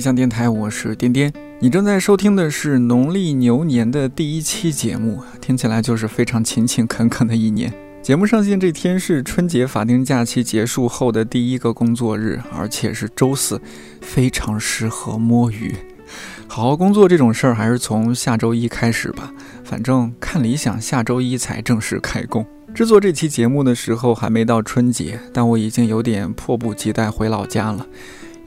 [0.00, 1.30] 理想电台，我是颠颠。
[1.58, 7.70] 你正在收听的是农历牛年的第一期节目，听起来就是非常勤勤恳恳的一年。
[8.00, 13.60] 节目上线这天是春节法定假期结束后的第一个工作日，而且是周四，
[14.00, 15.74] 非常适合摸鱼。
[16.48, 19.30] 好好工作这种事儿，还是从下周一开始吧。
[19.62, 22.46] 反正看理想，下周一才正式开工。
[22.72, 27.86] 制作这期节目的时候还没到春节，但我已经有点迫不及待回老家了。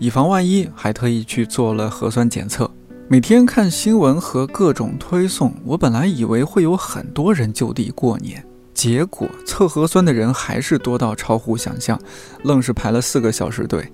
[0.04, 2.70] 以防万一，还特意去做了核酸检测。
[3.08, 11.98] 每天看新闻和各种推送，我本来以为会有很多人就地过年，结果测核酸的人还是多到超乎想象，
[12.44, 13.90] 愣是排了四个小时队。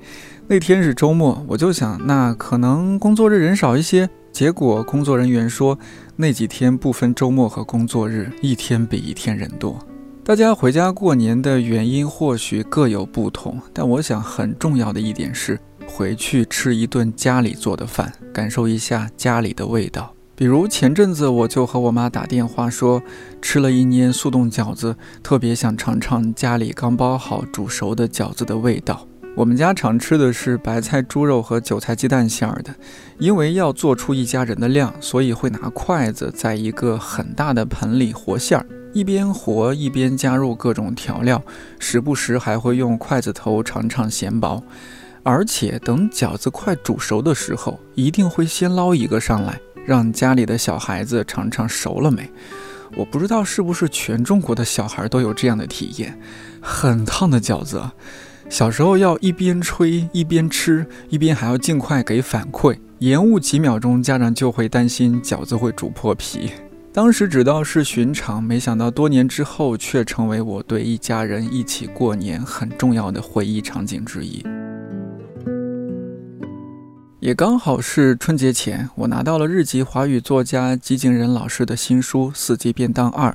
[0.48, 4.10] 那天是周末，我就想，那可能工作日人少一些。
[4.32, 5.78] 结果工作人员说，
[6.16, 9.78] 那几天不分周末和工作日，一天比一天人多。
[10.24, 15.60] 大家回家过年的原因或许各有不同，但我想很重要的一点是。
[15.90, 20.14] 回去吃一顿家里做的饭，感受一下家里的味道。
[20.36, 23.02] 比如前阵子我就和我妈打电话说，
[23.42, 29.06] 吃了一年速冻饺子，特别想尝尝家里刚包好煮熟的饺子的味道。
[29.36, 32.74] 我们家常吃的是白菜猪肉和韭菜鸡蛋馅儿的，
[33.18, 41.42] 因为要做出一家人的量，所以会拿筷子在一个很大的盆里和馅儿，一边和一边加入各种调料，
[41.80, 44.64] 时不时还会用筷子头尝尝咸薄。
[45.30, 52.28] 而且等饺子快煮熟的时候，一定会先捞一个上来，让家里的小孩子尝尝熟了没。
[52.98, 56.20] 我不知道是不是全中国的小孩都有这样的体验，
[56.60, 57.80] 很烫的饺子，
[58.50, 66.50] 小时候要一边吹一边吃，一边还要尽快给反馈，延误几秒钟，家长就会担心饺子会煮破皮。
[66.92, 74.44] 当时只道是寻常，没想到多年之后却成为我对一家人一起过年很重要的回忆场景之一。
[77.20, 83.30] 也刚好是春节前，我拿到了日籍华语作家吉井仁老师的新书《四季便当二》。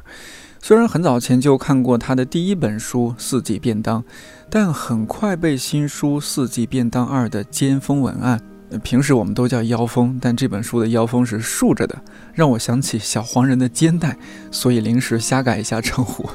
[0.59, 4.01] 虽然很早前就看过他的第一本书《四季便当》，
[4.49, 8.41] 但很快被新书《四季便当二》的尖峰文案
[8.83, 11.95] （平时我们都叫腰封，但这本书的腰封是竖着的）
[12.33, 14.17] 让我想起小黄人的肩带，
[14.51, 16.27] 所以临时瞎改一下称呼。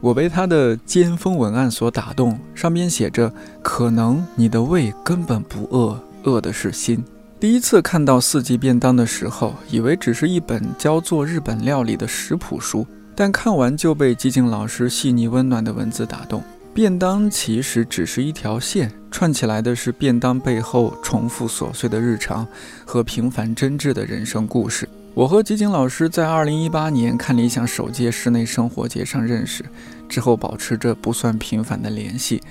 [0.00, 3.32] 我被他的尖峰文案所打动，上面写着
[3.62, 7.02] ：“可能你的胃根本不饿。”饿的是心。
[7.40, 16.42] 第一次看到四季便当的时候，以为只是一本教做日本料理的食谱书，但看完就被吉井老师细腻温暖的文字打动。
[16.72, 22.44] 便当其实只是一条线，串起来的是便当背后重复琐碎的日常
[22.84, 24.88] 和平凡真挚的人生故事。
[25.14, 29.64] 我和吉井老师在二零一八年看理想首届室内生活节上认识，
[30.08, 32.42] 之后保持着不算频繁的联系。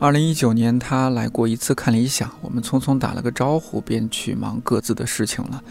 [0.00, 5.62] 二零一九年，他来过一次看理想，我们匆匆打了个招呼，便去忙各自的事情了。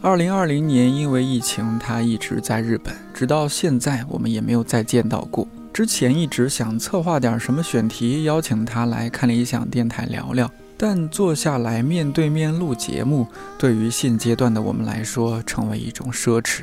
[0.00, 5.46] 二零二零年，因为疫情，他一直在日本，直到现在，我们也没有再见到过。
[5.72, 13.26] 之前一直想策划点什么选题，邀请他来看理想电台聊聊，但坐下来面对面录节目，
[13.58, 16.62] 对于现阶段的我们来说，成为一种奢侈。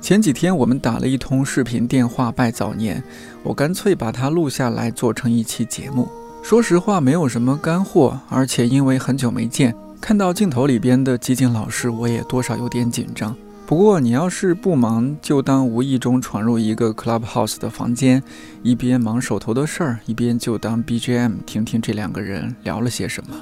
[0.00, 3.02] 前几天我们打了一通视频电话拜早年，
[3.42, 6.08] 我干脆把它录下来做成一期节目。
[6.48, 13.34] 说实话，没有什么干货，而且因为很久没见，看到镜头里边的吉井老师，我也多少有点紧张。
[13.66, 18.22] 不过你要是不忙，就当无意中闯入一个 clubhouse 的房间，
[18.62, 23.34] 一边忙手头的事儿，一边就当 BGM 听听这两个人聊了些什么。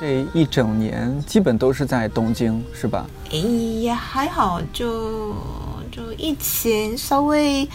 [0.00, 3.06] 这一整年基本都是在东京，是吧？
[3.30, 5.36] 也还好，就。
[5.92, 7.68] 就疫情稍微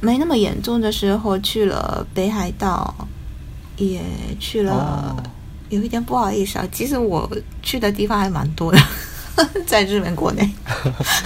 [0.00, 2.92] 没那么严重的时候，去了北海道，
[3.76, 4.02] 也
[4.40, 5.16] 去了，
[5.68, 6.68] 有一点不好意思啊。
[6.72, 7.30] 其实我
[7.62, 8.78] 去的地方还蛮多的，
[9.64, 10.50] 在日本国内，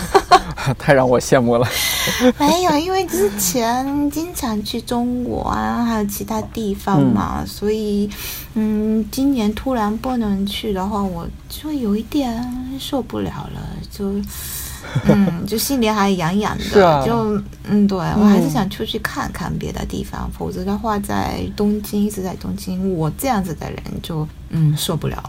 [0.78, 1.66] 太让我羡慕了。
[2.38, 8.08] 没有，因为之前经常去中国啊，还有其他地方嘛，所以
[8.52, 13.60] 嗯，今年突然不能去的话，我就有一点受不了了，
[13.90, 14.12] 就。
[15.08, 25.22] 嗯，就心里还痒痒的，就嗯，对我还是想出去看看别的地方，否则的话，在东京一直在东京，我这样子的人就嗯受不了。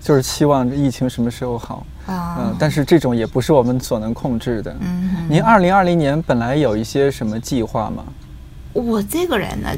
[0.00, 2.36] 就是期望疫情什么时候好啊？
[2.38, 4.76] 嗯，但是这种也不是我们所能控制的。
[4.80, 8.04] 嗯，您二零二零年本来有一些什么计划吗？
[8.74, 9.70] 我这个人呢，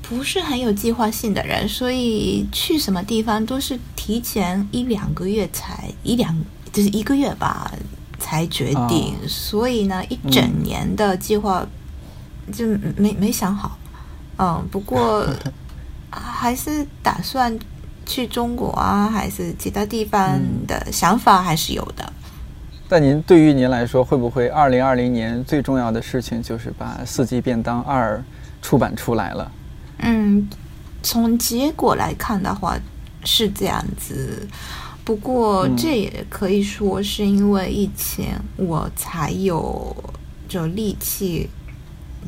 [0.00, 6.34] 不是很有计划性的人，所以去什么地方都是提前一两个月才一两，
[6.72, 7.70] 就是一个月吧。
[8.24, 11.66] 才决定，所以呢，一整年的计划
[12.50, 12.66] 就
[12.96, 13.76] 没没想好。
[14.38, 15.28] 嗯，不过
[16.08, 17.54] 还是打算
[18.06, 22.10] 去中国啊，还是其他地方的想法还是有的。
[22.88, 28.16] 但您对于您来说，会不会二零二零年最重要的事情就是把《四季便当二》
[28.62, 29.52] 出版出来了？
[29.98, 30.48] 嗯，
[31.02, 32.78] 从结果来看的话
[33.22, 34.48] 是这样子。
[35.04, 39.94] 不过这也可以说是因为疫情，我才有
[40.48, 41.46] 就力气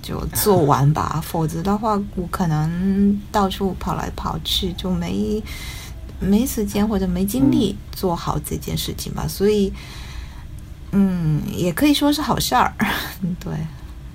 [0.03, 1.19] 就做完吧。
[1.25, 5.43] 否则的话，我可能到处跑来跑去，就没
[6.21, 9.27] 没时间或者没精力做好这件事情吧。
[9.27, 9.73] 所以，
[10.93, 12.75] 嗯，也可以说是好事儿。
[13.41, 13.55] 对，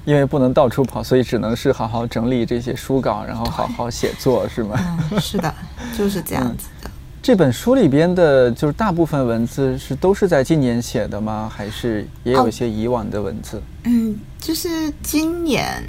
[0.05, 4.77] 因为不能到处跑，所以只能是好好整理这些书稿，然后好好写作，是吗？
[5.09, 5.51] 嗯，是的，
[5.97, 6.90] 就是这样子的。
[7.21, 11.47] 这本书里边的，就是大部分文字是都是在今年写的吗？
[11.55, 13.61] 还是也有一些以往的文字？
[13.83, 15.83] 嗯，就是今年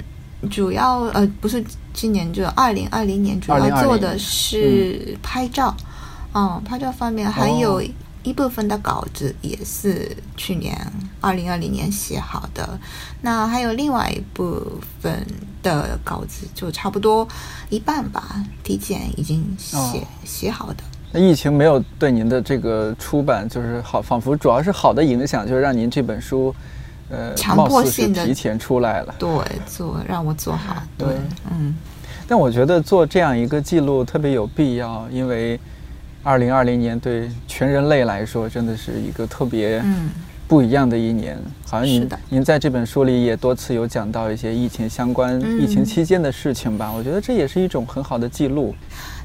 [0.51, 5.75] 主要呃，不是今年，就二零二零年主要做的是拍照。
[6.35, 7.81] 嗯，拍照方面还有
[8.21, 10.75] 一部分的稿子也是去年
[11.19, 12.79] 二零二零年写好的。
[13.21, 15.25] 那还有另外一部分
[15.63, 17.27] 的稿子，就差不多
[17.69, 20.83] 一半吧，提前已经写写好的。
[21.13, 26.53] 那疫情没有对您的这个出版就是好，仿佛主要是好的影响，就是让您这本书，
[27.09, 29.13] 呃，强迫性的提前出来了。
[29.19, 29.29] 对，
[29.67, 30.81] 做让我做好。
[30.97, 31.07] 对，
[31.51, 31.75] 嗯。
[32.27, 35.59] 但我觉得做这样一个记录特别有必要，因为
[36.23, 39.83] 二零二零年对全人类来说真的是一个特别
[40.47, 41.37] 不一样的一年。
[41.69, 46.91] 好像您您在这本书里也多次有讲到一些疫情相关、疫情期间的事情吧？
[46.91, 48.73] 我觉得这也是一种很好的记录。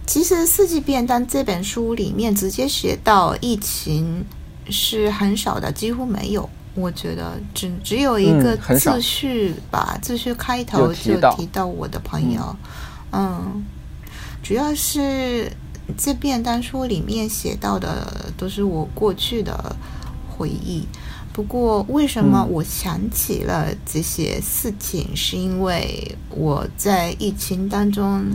[0.08, 4.24] 其实《四季便当》这本书里面直接写到疫情
[4.70, 6.48] 是很少的，几乎没有。
[6.74, 12.56] 我觉得只只有一个自序吧，自序开头就提到我的朋友。
[13.12, 13.62] 嗯，
[14.42, 15.52] 主要是
[15.98, 19.76] 这便当书里面写到的都是我过去的
[20.26, 20.86] 回忆。
[21.38, 25.14] 不过，为什么我想起了这些事情？
[25.14, 28.26] 是因为我在疫情当中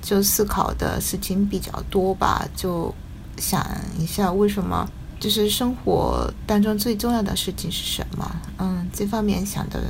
[0.00, 2.94] 就思考的事情比较多吧，就
[3.36, 3.66] 想
[3.98, 4.88] 一下为什么，
[5.18, 8.30] 就是生活当中最重要的事情是什么？
[8.58, 9.80] 嗯，这方面想的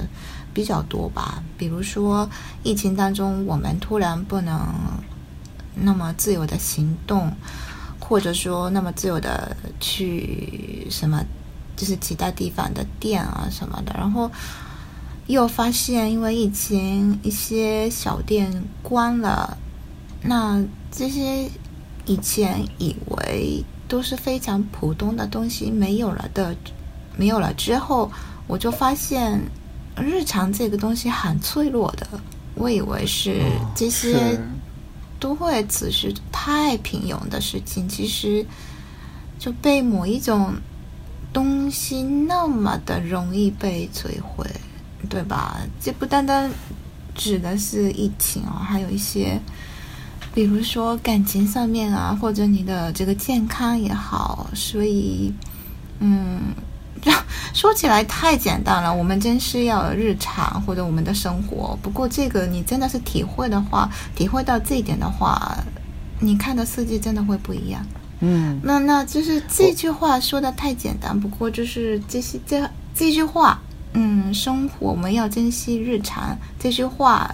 [0.54, 1.44] 比较多吧。
[1.58, 2.26] 比如说，
[2.62, 4.58] 疫情当中我们突然不能
[5.74, 7.30] 那么自由的行动，
[8.00, 11.22] 或者说那么自由的去什么。
[11.74, 14.30] 就是其他地方的店啊什么的，然后
[15.26, 19.56] 又发现因为疫情一些小店关了，
[20.22, 21.48] 那这些
[22.04, 26.54] 以前以为都是非常普通的东西没有了的，
[27.16, 28.10] 没有了之后，
[28.46, 29.40] 我就发现
[29.96, 32.06] 日常这个东西很脆弱的。
[32.54, 33.40] 我以为是
[33.74, 34.38] 这些
[35.18, 38.46] 都会只是太平庸的事情，其实
[39.38, 40.54] 就被某一种。
[41.32, 44.46] 东西那么的容易被摧毁，
[45.08, 45.56] 对吧？
[45.80, 46.50] 这不单单
[47.14, 49.40] 指的是疫情哦，还有一些，
[50.34, 54.46] 比如说感情上面啊，或者你的这个健康也好。
[54.54, 55.32] 所以，
[56.00, 56.40] 嗯，
[57.54, 61.78] 说起来太简单了，我们真是要日常或者我们的生活。
[61.82, 65.56] 不过这个你真的是体会的话，体会到这一点的话，
[66.20, 67.84] 你看的世界真的会不一样。
[68.24, 73.60] 嗯，那那就是这句话说的太简单，不过就是这些这这句话，
[73.94, 76.38] 嗯，生活我们要珍惜日常。
[76.56, 77.28] 这句话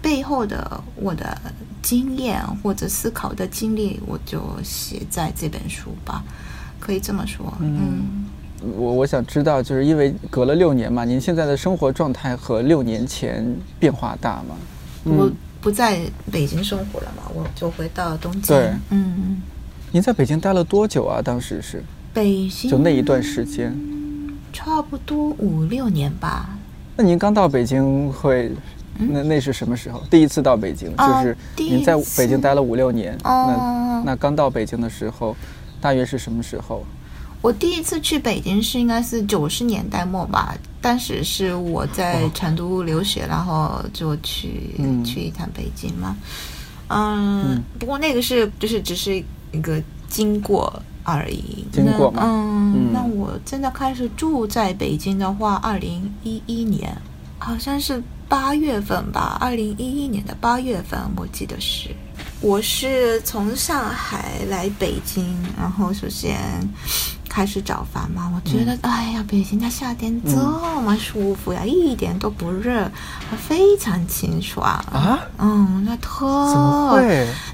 [0.00, 1.36] 背后的我的
[1.82, 6.22] 经验或者思考的经历，我就写在这本书吧，
[6.78, 7.52] 可以这么说。
[7.58, 8.24] 嗯，
[8.76, 13.44] 我我想知道，就是因为隔了六年嘛，您现在的生活状态和六年前
[13.80, 14.54] 变化大吗？
[15.02, 15.28] 我
[15.60, 18.42] 不在北京生活了嘛，我就回到东京。
[18.42, 19.42] 对，嗯。
[19.90, 21.22] 您在北京待了多久啊？
[21.22, 23.74] 当时是北京，就那一段时间，
[24.52, 26.50] 差不多五六年吧。
[26.94, 28.52] 那您刚到北京会，
[28.98, 30.02] 那那是什么时候？
[30.10, 33.16] 第一次到北京，就是您在北京待了五六年。
[33.24, 35.34] 那那刚到北京的时候，
[35.80, 36.84] 大约是什么时候？
[37.40, 40.54] 我第一次去北京是应该是九十年代末吧。
[40.82, 46.14] 当时是我在成都留学，然后就去去一趟北京嘛。
[46.88, 49.24] 嗯，不过那个是就是只是。
[49.52, 51.64] 一个经过而已。
[51.72, 56.96] 经过嗯，那我真的开始住在北京的话，二零一一年，
[57.38, 59.36] 好像是八月份吧。
[59.40, 61.90] 二零一一年的八月份，我记得是。
[62.40, 66.38] 我是从上海来北京，然后首先
[67.28, 70.36] 开始找房嘛，我觉得、哎呀，北京的夏天这
[70.80, 72.90] 么舒服呀，一点都不热，
[73.46, 75.20] 非常清爽啊。
[75.38, 77.00] 嗯，那特？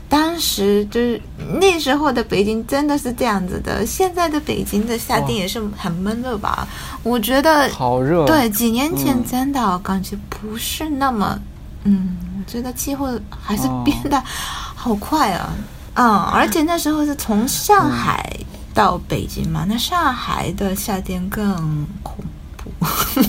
[0.09, 1.21] 当时就是
[1.61, 6.66] 那时候的北京真的是这样子的，现在的北京的夏天也是很闷热吧？
[7.02, 8.25] 我觉得好热。
[8.25, 11.38] 对，几年前真的感觉不是那么，
[11.83, 15.52] 嗯，我觉得气候还是变得好快啊。
[15.95, 18.28] 嗯，而且那时候是从上海
[18.75, 22.16] 到北京嘛，那上海的夏天更恐
[22.57, 22.71] 怖，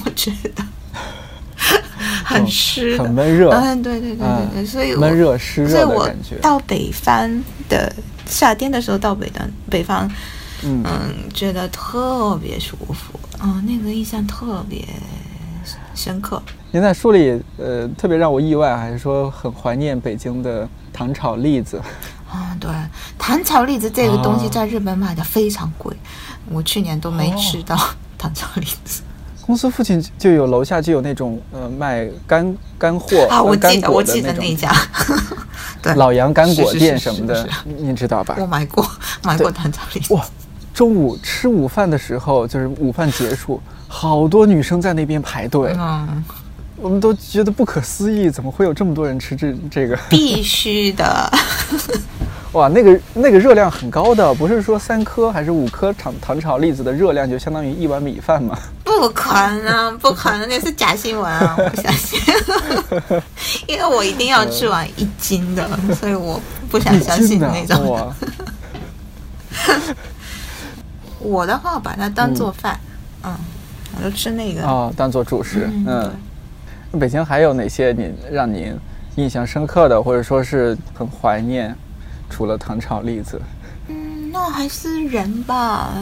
[0.06, 0.64] 我觉得
[2.26, 3.52] 很湿，很闷热。
[3.52, 6.10] 嗯，对对对对对，所以闷热湿热所以我。
[6.42, 7.94] 到北方的
[8.26, 10.10] 夏天的时候，到北的北方，
[10.64, 14.84] 嗯嗯，觉得特别舒服，嗯，那个印象特别
[15.94, 16.42] 深刻。
[16.72, 21.80] 您在书里，呃，特别让我意外，还是说很怀念北京的糖炒栗子。
[22.30, 22.70] 啊，对，
[23.26, 25.92] 糖炒栗子这个东西在日本买的非常贵，
[26.48, 27.76] 我去年都没吃到
[28.20, 29.02] 糖炒栗子。
[29.44, 34.72] 公司附近就有，楼下就有那种呃卖干干货啊，我记得我记得那家，
[35.82, 38.36] 对，老杨干果店什么的，您知道吧？
[38.38, 38.88] 我买过，
[39.24, 40.14] 买过糖炒栗子。
[40.14, 40.24] 哇，
[40.72, 46.24] 中午吃午饭的时候，就是午饭结束，好多女生在那边排队，嗯，
[46.76, 49.98] 我们都觉得不可思议，怎么会有这么多人吃这这个？
[50.12, 51.32] 必须的。
[52.56, 58.58] 哇，那个那个热量很高的，不是说三颗还是五颗糖糖炒栗子的热量就相当于一碗米饭吗？
[58.86, 61.54] 不可能，不可能，那是假新闻啊！
[61.58, 62.18] 我不相信，
[63.68, 65.70] 因为我一定要吃完一斤的，
[66.00, 66.40] 所以我
[66.72, 68.10] 不想相信那种。
[71.20, 72.80] 我的话，把它当做饭，
[73.24, 73.36] 嗯，
[73.98, 76.10] 我就吃那个哦，当做主食，嗯。
[76.98, 78.74] 北京还有哪些你让您
[79.18, 81.76] 印象深刻的，或者说是很怀念？
[82.36, 83.42] 除了糖炒栗子，
[83.88, 85.94] 嗯，那还是人吧，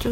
[0.00, 0.10] 就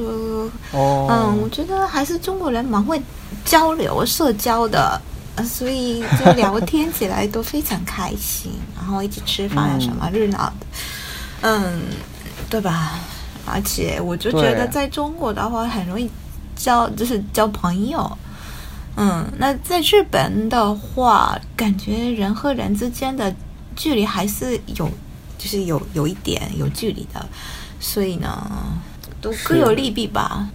[0.72, 3.00] 哦，嗯，我觉得还是中国人蛮会
[3.46, 5.00] 交流、社交的，
[5.42, 10.66] 所以就聊天起来都非常开心，然后一起吃饭啊什么热闹的，
[11.40, 11.80] 嗯，
[12.50, 12.98] 对吧？
[13.46, 16.10] 而且我就觉得在中国的话很容易
[16.54, 18.18] 交，就是交朋友。
[18.96, 23.34] 嗯，那在日本的话，感觉人和人之间的
[23.74, 24.90] 距离还是有，
[25.40, 27.26] 就是有有一点有距离的，
[27.80, 28.28] 所以呢，
[29.22, 30.46] 都各有利弊吧。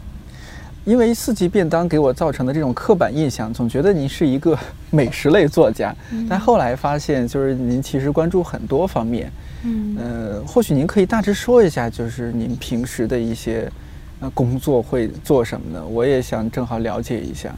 [0.83, 4.55] 因为四季便当给我造成的这种刻板印象，总觉得您是一个
[4.91, 5.91] 美食类作家，
[6.29, 9.31] 但后来发现，就是您其实关注很多方面。
[9.63, 13.67] 嗯，呃，或许您可以大致说一下，就是您平时的一些
[14.19, 15.83] 呃工作会做什么呢？
[15.83, 17.51] 我也想正好了解一下。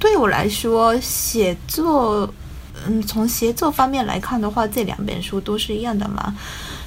[0.00, 2.28] 对我来说，写作，
[2.86, 6.34] 嗯，从写作方面来看的话，这两本书都是一样的嘛，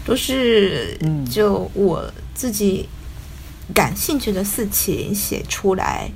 [0.05, 0.97] 都是
[1.29, 2.87] 就我自己
[3.73, 6.09] 感兴趣的事情写出来。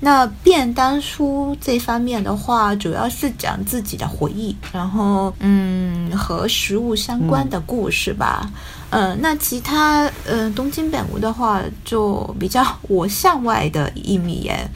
[0.00, 8.48] 那便当书这方面的话，主要是讲自己的回忆，然后嗯，和食物相关的故事吧。
[8.90, 14.70] 嗯，那其他嗯，东京本屋的话，就比较 我向外的一面。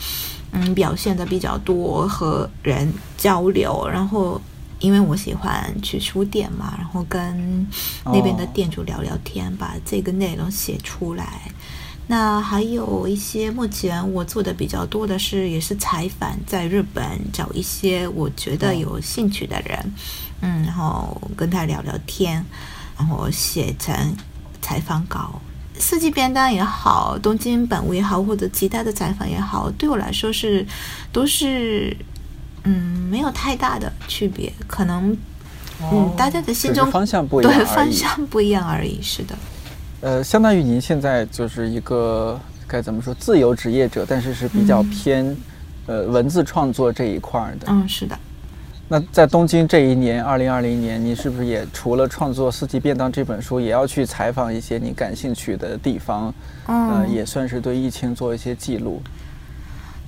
[0.53, 4.41] 嗯，表现的比较多，和人交流，然后
[4.81, 7.67] 因为我喜欢去书店嘛，然后跟
[8.05, 11.41] 那边的店主聊聊天，把这个内容写出来。
[12.07, 19.95] 那还有一些，目前我做的比较多的是，也是采访，在日本找一些我觉得有兴趣的人，
[20.41, 22.45] 嗯，然后跟他聊聊天，
[22.99, 23.95] 然后写成
[24.61, 25.41] 采访稿。
[25.79, 30.65] 四季便当也好，东京本屋也好，或者其他的采访也好，对我来说是
[31.11, 31.97] 都是
[32.65, 32.73] 嗯
[33.11, 35.17] 没有太大的区别，可能
[35.91, 39.01] 嗯大家的心中方向不一样，对方向不一样而已。
[39.03, 39.35] 是的，
[40.01, 45.37] 呃，相当于您现在就是一个该怎么说自由职业者，但是是比较偏
[45.87, 47.67] 呃文字创作这一块的。
[47.69, 48.19] 嗯，是的。
[48.93, 56.35] 那在东京这一年，二零二零年，你是不是也除了创作《四季便当》这本书，也要去采访一些你感兴趣的地方？
[56.67, 59.01] 嗯，也算是对疫情做一些记录。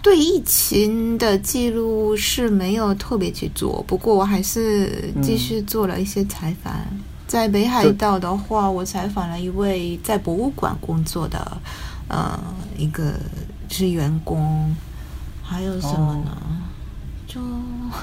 [0.02, 6.74] 对疫情的记录是没有特别去做，不过我还是继续做了一些采访。
[7.26, 11.56] 在北海道的话，我采访了一位在博物馆工作的
[12.08, 12.38] 呃
[12.76, 13.14] 一个
[13.70, 14.76] 是员工，
[15.42, 16.36] 还有什么呢？
[17.26, 17.40] 就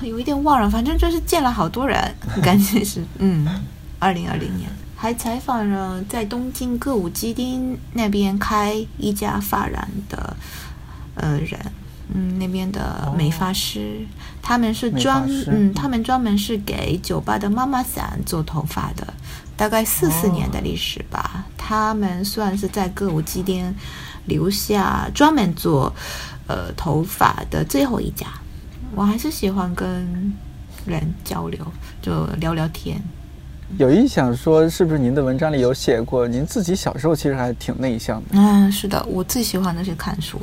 [0.01, 1.99] 有一点忘了，反正就是见了好多人，
[2.41, 3.47] 感觉是嗯，
[3.99, 4.69] 二零二零年。
[4.95, 10.37] 还采访了在东京歌舞伎町那边开一家发廊的
[11.15, 11.59] 呃人，
[12.13, 14.05] 嗯，那边的美发师，
[14.43, 19.11] 他们是专嗯，他们专门是给酒吧的妈妈桑做头发的，
[19.57, 23.73] 大概四四年的历史吧，他们算是在歌舞伎町
[24.25, 25.91] 留下专门做
[26.45, 28.27] 呃头发的最后一家。
[28.95, 30.33] 我还是喜欢跟
[30.85, 31.59] 人交流，
[32.01, 33.01] 就聊聊天。
[33.77, 38.27] 有意想说，是不是您的文章里有写过，您自己小时候其实还挺内向的？
[38.33, 40.37] 嗯，是的，我最喜欢的是看书。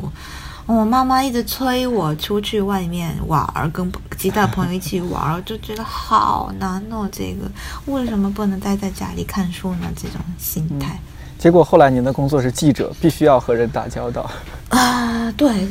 [0.65, 7.09] 我妈妈一直催我出去外面玩儿，跟其他朋友一起玩儿，就觉得好难哦。
[7.13, 7.51] 这个
[7.87, 9.89] 为什么不能待在家里看书呢？
[9.97, 10.99] 这种心态。
[11.39, 14.31] 结果后来您的工作是记者，必须要和人打交道。
[14.71, 15.69] 啊，对，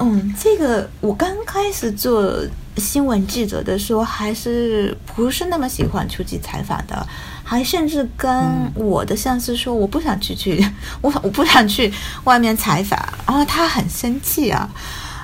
[0.00, 2.34] 嗯，这个我刚开始做
[2.76, 7.06] 新闻记者的时候，还是不是那么喜欢出去采访的。
[7.42, 8.32] 还甚至跟
[8.76, 10.64] 我的上司说，我不想去去，
[11.00, 11.92] 我 我不想去
[12.22, 14.70] 外面采访，然后他很生气啊，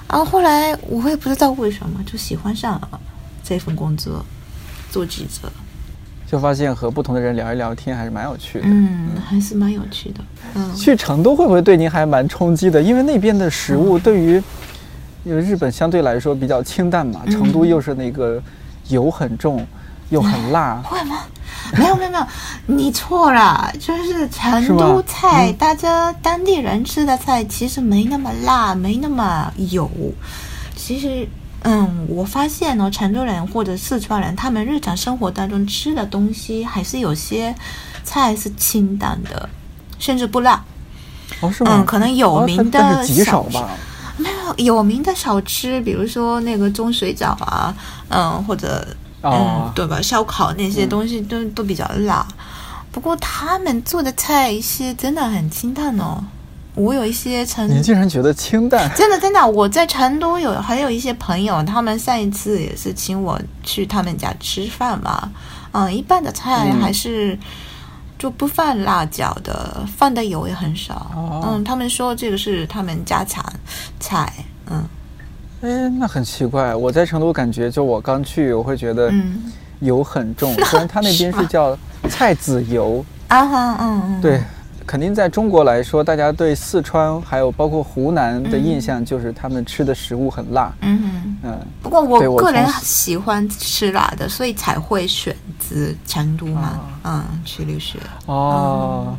[0.09, 3.01] 然后后来我也不知道为什么就喜欢上了
[3.45, 4.27] 这份工作，
[4.91, 5.51] 做记者，
[6.27, 10.21] 就发现和不同的人聊一聊天还是蛮有趣的，嗯，还是蛮有趣的，
[10.55, 12.83] 嗯，去成都会不会对您还蛮冲击的？
[12.83, 14.43] 因为那边的食物对于，
[15.25, 18.43] 因为日本相对来说比较清淡嘛，成都又是那个
[18.89, 19.65] 油很重
[20.11, 21.19] 又很辣， 会吗？
[21.77, 22.27] 没有没有没有，
[22.67, 29.91] 你错了，就是成都菜，大家当地人吃的菜其实没那么辣，没那么油。
[30.77, 31.27] 其实，
[31.67, 37.53] 嗯，我发现呢，成都人或者四川人，他们日常生活当中吃的东西还是有些
[38.05, 39.49] 菜是清淡的，
[39.99, 40.65] 甚至不辣。
[41.41, 41.73] 哦，是吗？
[41.75, 43.69] 嗯，可能有名的极少吧。
[44.17, 47.75] 没有有名的小吃，比如说那个钟水饺啊，
[48.09, 48.87] 嗯，或者。
[49.23, 50.01] 嗯，对吧？
[50.01, 52.25] 烧烤那些东西都都比较辣，
[52.93, 56.23] 不过他们做的菜一些真的很清淡哦。
[56.77, 58.89] 我有一些成，你竟然觉得清淡？
[58.95, 65.33] 真的真的，我在成都有还有一些朋友，他们上一次也是请我去他们家吃饭嘛。
[65.73, 67.39] 嗯，一般的菜还是
[68.19, 71.11] 就不放辣椒的，放的油也很少。
[71.45, 73.45] 嗯，他们说这个是他们家常
[73.99, 74.33] 菜。
[74.71, 74.85] 嗯。
[75.63, 76.75] 哎，那很奇怪。
[76.75, 79.11] 我在成都感觉，就我刚去，我会觉得
[79.81, 80.55] 油很重。
[80.65, 81.77] 虽然他那边是叫
[82.11, 84.43] 菜籽油啊，哈，嗯嗯，对，
[84.87, 90.73] 肯定在中国来说，大家对四川还有包括湖南的印象就是他们吃的食物很辣。
[90.83, 91.59] 嗯嗯。
[91.83, 97.99] 不过我个人喜欢吃辣的，所以才会选择成都嘛，嗯，去留学。
[98.27, 99.17] 哦。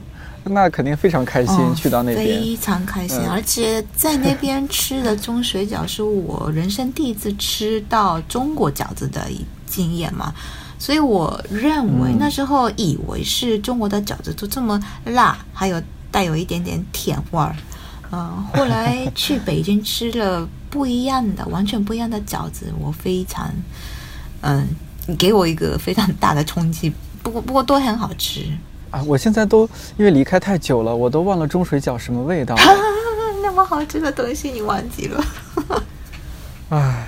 [0.50, 9.28] 那肯定非常开心，去到那边非常开心，而且在那边吃的中水饺是我人生第一次吃到中国饺子的
[9.66, 10.34] 经验嘛，
[10.80, 17.56] 所以我认为那时候以为是中国的饺子都这么辣，还有带有一点点甜味儿，
[18.12, 23.52] 嗯，后来去北京吃了不一样的，完全不一样的饺子，我非常，
[24.42, 24.68] 嗯，
[25.18, 28.46] 给我一个非常大的冲击，不过不过都很好吃。
[28.90, 32.56] 啊，我现在都因为离开太久了，我都忘了中水饺什么味道。
[33.44, 35.26] 那么好吃的东西你忘记了？
[36.70, 37.08] 唉，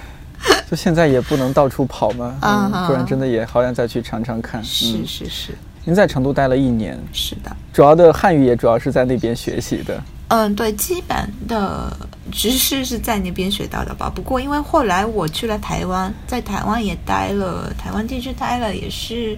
[0.69, 4.63] 就现在也不能到处跑嘛，嗯，不然真的也好想再去尝尝看。
[4.63, 5.55] 是是是。
[5.83, 7.55] 您在成都待了一年，是的。
[7.73, 9.99] 主要的汉语也主要是在那边学习的。
[10.27, 11.91] 嗯，对，基本的
[12.31, 14.11] 知识是在那边学到的吧。
[14.13, 19.35] 不过因为后来我去了台湾，在台湾也待了，台湾地区待了也是。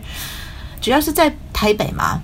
[0.82, 2.22] 主要是在台北嘛，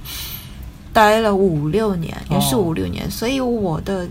[0.92, 4.06] 待了五六年，也是五六年，所以我的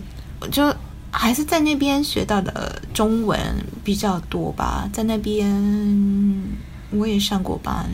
[0.50, 0.74] 就
[1.18, 3.38] 还是在那边学到的中文
[3.82, 4.88] 比较多吧。
[4.92, 5.50] 在那边
[6.90, 7.86] 我也上过班，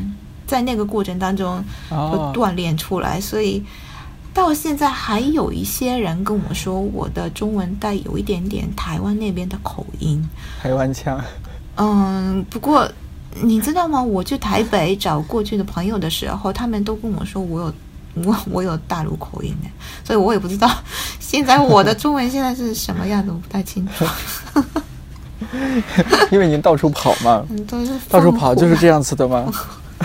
[0.47, 1.97] 在那个过程当中就
[2.35, 3.63] 锻炼出来，所以
[4.35, 10.29] 到现在还有一些人跟我说，我的中文带有一点点台湾那边的口音，
[10.61, 11.23] 台湾腔。
[11.77, 12.91] 嗯，不过。
[13.41, 14.03] 你知道吗？
[14.03, 17.75] 我去台北找过去的朋友的时候，他们都跟我说我有
[18.15, 19.69] 我 我有大陆口音的，
[20.05, 20.71] 所以我也不知道
[21.19, 24.05] 现在我的中文现在是什么样子，我不太清楚。
[26.31, 27.45] 因为您到处跑嘛，
[28.09, 29.53] 到处跑就是这样子的吗？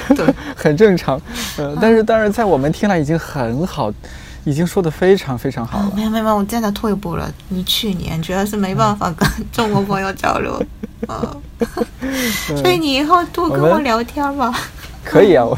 [0.10, 1.20] 对，很正常。
[1.58, 3.92] 呃，但是但是在我们听来已经很好，
[4.44, 5.92] 已经说的非常非常好了。
[5.96, 7.32] 没有没有，我真的退步了。
[7.50, 10.62] 你去年主要是没办法跟中国朋友交流。
[11.08, 11.36] 啊，
[12.58, 14.54] 所以你以后多跟我聊天吧。
[15.04, 15.58] 可以啊，我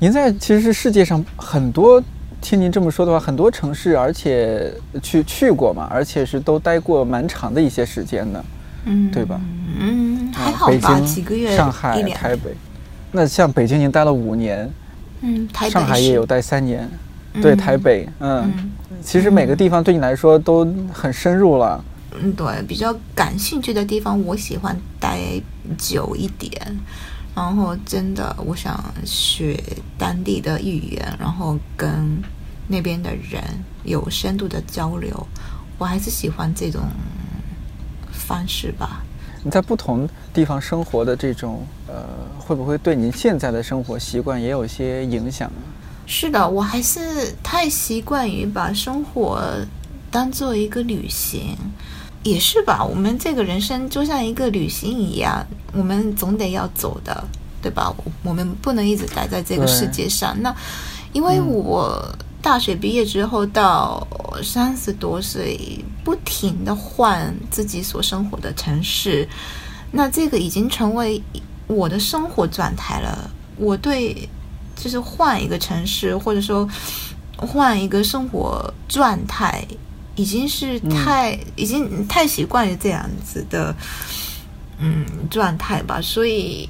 [0.00, 2.00] 您在其实是世界上很多，
[2.40, 8.44] 听您这么说的话，很多城市，而且去去过嘛，而且是都待过蛮长的一些时间的，
[8.84, 9.40] 嗯，对吧？
[9.80, 12.54] 嗯，还好吧，几个月，上海、台北。
[13.10, 14.70] 那像北京您待了五年，
[15.22, 16.88] 嗯，上海也有待三年，
[17.42, 18.70] 对，台北，嗯，
[19.02, 21.84] 其实每个地方对你来说都很深入了。
[22.20, 25.18] 嗯，对，比较感兴趣的地方，我喜欢待
[25.76, 26.52] 久一点。
[27.38, 29.62] 然后，真的，我想学
[29.96, 32.20] 当地的语言，然后跟
[32.66, 33.40] 那边的人
[33.84, 35.24] 有深度的交流。
[35.78, 36.82] 我还是喜欢这种
[38.10, 39.04] 方式吧。
[39.44, 42.04] 你在不同地方生活的这种，呃，
[42.36, 45.62] 会不会对您现在的生活习惯也有些影响呢？
[46.06, 49.40] 是的，我还是太习惯于把生活
[50.10, 51.56] 当做一个旅行，
[52.22, 52.84] 也是吧？
[52.84, 57.24] 我们这个人生就像一个旅行一样，我们总得要走的，
[57.62, 57.94] 对吧？
[58.22, 60.36] 我们不能一直待在这个世界上。
[60.42, 60.54] 那
[61.12, 62.00] 因为我
[62.42, 64.06] 大学毕业之后到
[64.42, 69.28] 三十多岁，不停的换自己所生活的城市，
[69.92, 71.22] 那这个已经成为
[71.66, 73.30] 我的生活状态了。
[73.56, 74.28] 我对。
[74.80, 76.64] 就是换一个城市，或者说
[77.36, 79.66] 换一个生活状态，
[80.18, 83.74] 已经是太已经太习惯于这样子的
[84.78, 85.98] 嗯状态吧。
[86.02, 86.68] 所以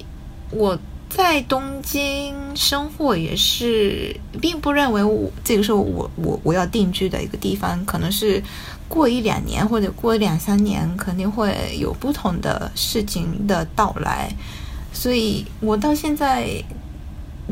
[0.50, 8.40] 我在东京生活也是，并不认为我这个时候我我我要定居的一个地方，可能是
[8.86, 14.30] 过一两年或者过两三年，肯定会有不同的事情的到来。
[14.92, 16.62] 所以我到现在。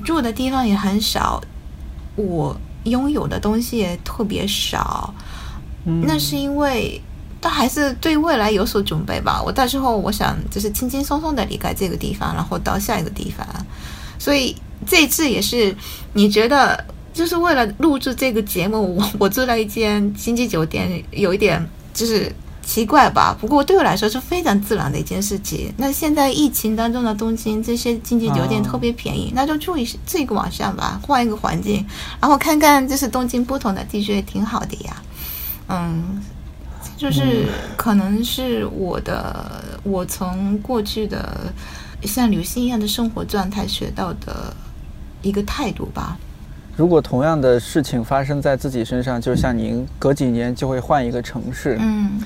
[0.05, 1.41] 住的地方也很少，
[2.17, 2.55] 我
[2.85, 5.15] 拥有的东西也特别少。
[6.03, 7.01] 那是因为
[7.41, 9.43] 他还是对未来有所准备吧。
[9.45, 13.47] 我到时候我想就是轻轻松松的离开这个地方，然后到下一个地方。
[14.19, 14.55] 所以
[14.87, 15.75] 这次也是，
[16.13, 22.31] 你觉得就是为了录制这个节目，我我住了一间星级酒店，有一点就是。
[22.67, 23.33] 奇怪吧？
[23.41, 25.73] 不过对我来说是非常自然的一件事情。
[25.77, 31.87] 那现在疫情当中的东京，这些经济酒店特别便宜，那就住一这个晚上吧，换一个环境，
[32.21, 35.01] 然后看看就是东京不同的地区也挺好的呀。
[35.69, 36.23] 嗯，
[36.97, 41.53] 就是可能是我的，我从过去的
[42.03, 44.55] 像旅行一样的生活状态学到的
[45.23, 46.17] 一个态度吧。
[46.77, 52.21] 如果同样的事情发生在自己身上，就像您隔几年就会换一个城市，嗯。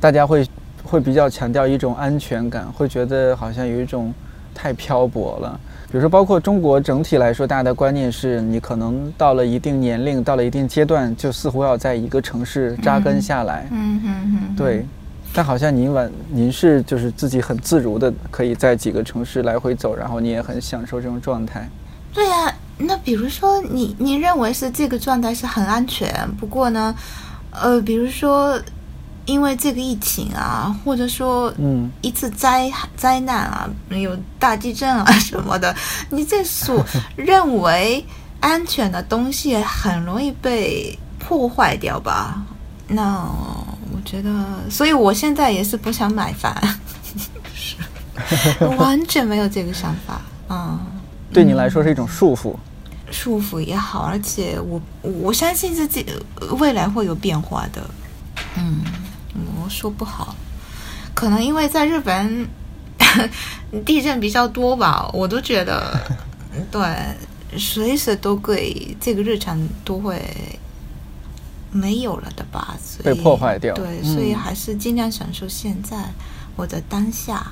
[0.00, 0.46] 大家会
[0.82, 4.12] 会比较强调一种安全感，会觉得好像有一种
[4.52, 5.60] 太漂泊了。
[5.94, 13.68] 比如说，包括中国整体来说，大家的观念是你可能到了一定年龄，到了一定阶段，就似乎要在一个城市扎根下来。
[13.70, 14.56] 嗯嗯嗯。
[14.56, 14.84] 对，
[15.32, 21.70] 但好像您晚，您是就是自己很自如的，可以在几个城市来回走，然后你也很享受这种状态。
[22.12, 26.92] 对呀，那比如说你你认为是这个状态是很安全，不过呢，
[27.52, 28.60] 呃，比如说。
[29.26, 35.74] 因为这个疫情啊，或者说，嗯，一次灾灾难啊，有大地震啊什么的，
[36.10, 36.84] 你这所
[37.16, 38.04] 认为
[38.40, 42.42] 安全的东西很容易被破坏掉吧？
[42.86, 43.24] 那
[43.90, 44.30] 我觉得，
[44.68, 46.54] 所以我现在也是不想买房，
[47.54, 47.76] 是
[48.76, 50.20] 完全没有这个想法。
[50.50, 50.78] 嗯，
[51.32, 52.54] 对你来说是一种束缚，
[53.10, 56.04] 束缚也好，而且我我相信自己
[56.58, 57.82] 未来会有变化的。
[58.58, 58.82] 嗯。
[59.64, 60.36] 我说不好，
[61.14, 62.46] 可能因为在日本
[63.82, 65.98] 地震比较多吧，我都觉得
[66.70, 66.86] 对，
[67.58, 70.20] 随时都会这个日常都会
[71.72, 73.74] 没有了的吧，被破坏掉。
[73.74, 75.96] 对，所以还是尽量享受现在
[76.56, 77.46] 我的当下。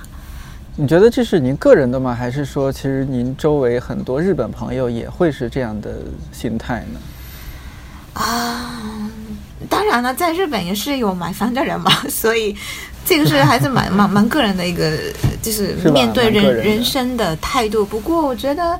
[0.76, 2.14] 你觉得这是您个人的吗？
[2.14, 7.00] 还是说，其实您周围很多日本朋友也会是这样的心态呢？
[8.20, 9.01] 啊。
[9.68, 12.52] 当然了，在日本也是有买房的人嘛， 所以
[13.04, 14.98] 这个是还是蛮 蛮蛮个人的一个，
[15.40, 17.84] 就是面对人人生的态度。
[17.84, 18.78] 不过我觉得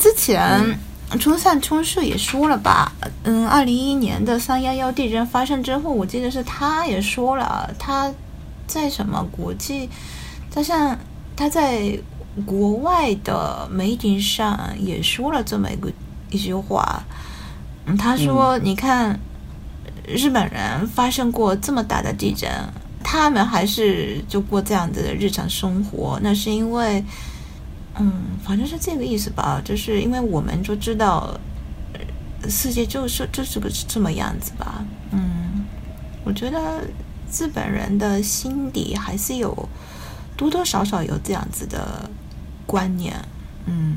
[0.00, 0.76] 之前
[1.20, 2.90] 冲上冲市也说了吧，
[3.22, 8.12] 嗯，二零一一年的三幺幺地震发生之后，我记得是他也说了，他
[8.66, 9.88] 在什么国际，
[10.52, 10.98] 他像
[11.36, 11.96] 他在
[12.44, 15.88] 国外的媒体上也说了这么一个
[16.30, 17.04] 一句话，
[17.86, 19.16] 嗯，他说你看。
[20.14, 22.50] 日本人发生过这么大的地震，
[23.02, 26.18] 他们还是就过这样子的日常生活。
[26.22, 27.02] 那是因为，
[27.98, 28.12] 嗯，
[28.44, 29.60] 反正是这个意思吧。
[29.64, 31.34] 就是因为我们就知道，
[32.48, 34.84] 世界就是就是个这么样子吧。
[35.10, 35.64] 嗯，
[36.24, 36.84] 我觉得
[37.32, 39.68] 日本人的心底还是有
[40.36, 42.08] 多多少少有这样子的
[42.66, 43.14] 观念。
[43.66, 43.96] 嗯，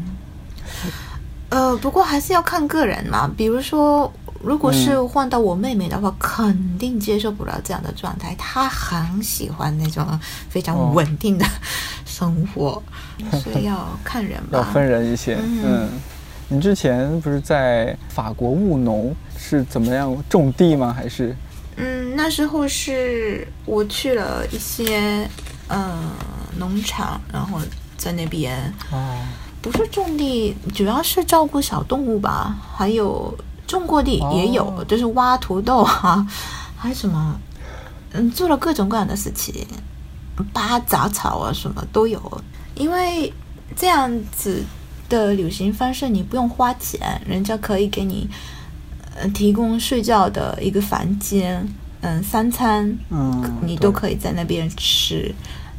[1.49, 3.29] 呃，不过还是要看个人嘛。
[3.37, 4.11] 比如说。
[4.45, 8.35] 如果是换到我妹妹的话，肯定接受不了这样的状态。
[8.37, 10.07] 她很喜欢那种
[10.47, 11.45] 非常稳定的
[12.05, 12.81] 生活，
[13.43, 15.35] 所以要看人吧，要分人一些。
[15.41, 15.89] 嗯，
[16.47, 20.93] 你之前不是在法国务农，是怎么样种地吗？
[20.95, 21.35] 还是？
[21.77, 25.27] 嗯，那时候是我去了一些
[25.67, 25.97] 呃
[26.57, 27.59] 农场，然后
[27.97, 29.17] 在那边哦，
[29.59, 33.35] 不是种地，主要是照顾小动物吧，还有。
[33.67, 36.25] 种过地也有，就是挖土豆啊，
[36.77, 37.39] 还有什么
[38.13, 39.65] 嗯，做了各种各样的事情，
[40.53, 42.41] 拔杂草啊，什么都有。
[42.75, 43.31] 因为
[43.75, 44.63] 这样子
[45.09, 48.29] 的旅行方式，你不用花钱，人家可以给你
[49.15, 51.67] 呃提供睡觉的一个房间，
[52.01, 55.33] 嗯，三餐，嗯，你都可以在那边吃。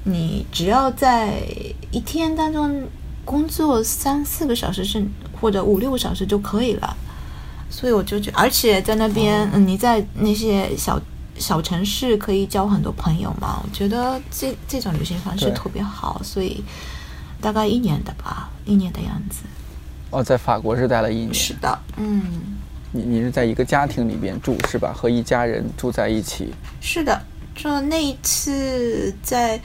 [0.05, 1.42] 你只要在
[1.90, 2.83] 一天当中
[3.25, 6.96] 工作三四个小时，甚或者五六个小时就可以了。
[7.68, 11.00] 所以我就觉得，而且在那边，嗯，你在那些小
[11.38, 13.61] 小城市可以交很多朋友嘛。
[13.62, 16.62] 我觉得这这种旅行方式特别好，所以
[17.40, 19.40] 大概一年的吧，一年的样子。
[20.11, 21.35] 哦，在法国是待了一年。
[21.35, 22.22] 是的，嗯，
[22.92, 24.92] 你你是在一个家庭里边住是吧？
[24.96, 26.55] 和一家人住在一起。
[26.81, 27.20] 是的。
[27.57, 29.59] 就那一次在，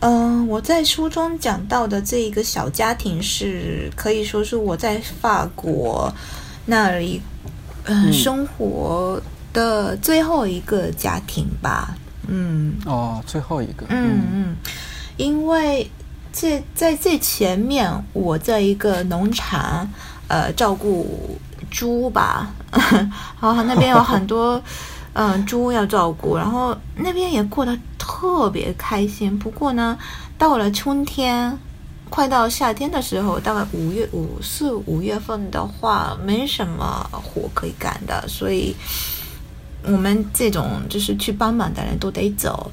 [0.00, 6.10] 嗯、我在书中讲到的这一个小家庭是可以说是我在法国
[6.66, 7.20] 那里，
[7.84, 9.20] 嗯、嗯生活
[9.52, 11.94] 的最后一个家庭吧。
[12.28, 13.84] 嗯哦，最后一个。
[13.88, 14.56] 嗯嗯，
[15.16, 15.90] 因为
[16.32, 19.88] 这在最前面，我在一个农场，
[20.28, 21.38] 呃，照顾
[21.70, 22.52] 猪吧，
[23.40, 24.62] 然后那边有很多。
[25.14, 29.38] 嗯， 猪要照顾，然后那边也过得特别开心。
[29.38, 29.98] 不过呢，
[30.38, 31.58] 到了春天，
[32.12, 38.76] 快到夏天的时候，大概五月五四五月份的话，没什么活可以干的，所以
[39.82, 42.70] 我们这种就是去帮忙的人都得走。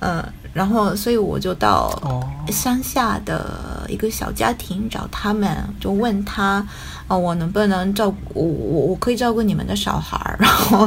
[0.00, 6.62] 嗯，然后所以我就到哦乡下的一个小家庭找他们，就问他，
[7.08, 10.86] 哦，我能不能照顾我我我可以照顾你们的小孩儿，然后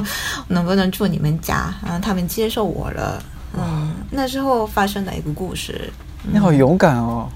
[0.50, 1.74] 能不能住你们家？
[1.84, 3.24] 然后他们接受我了。
[3.58, 5.92] 嗯，那时候发生的一个故事，
[6.32, 7.28] 你好勇敢哦。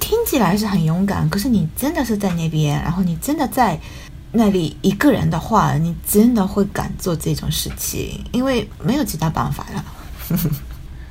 [0.00, 3.78] 听起来是很勇敢，可是你真的是在那边，然后你真的在
[4.32, 9.84] 那里一个人的话，你真的会敢做这种事情，因为没有其他办法了。